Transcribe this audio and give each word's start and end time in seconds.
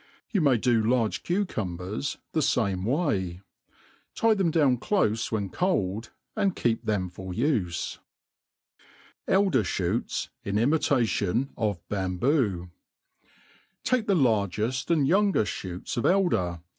You 0.31 0.41
may 0.41 0.57
do 0.57 0.81
large 0.83 1.21
cucumbers 1.21 2.17
the 2.31 2.41
fame 2.41 2.85
way. 2.85 3.41
Tit 4.15 4.39
thcru 4.39 4.49
down 4.49 4.77
cloiie 4.79 5.29
wi^o'jcplJ^ 5.29 6.09
and 6.35 6.55
ke^p 6.55 6.79
tienji 6.83 7.11
for 7.11 7.31
ufe. 7.33 7.99
Elder.'ShootSy 9.27 10.29
in 10.43 10.57
imitation 10.57 11.51
of 11.55 11.87
Bamho* 11.87 12.71
TAKE 13.83 14.07
«he 14.09 14.15
largeft 14.15 14.89
and 14.89 15.07
yoangeft 15.07 15.83
fbooCsof 15.83 16.01
eld^r 16.31 16.63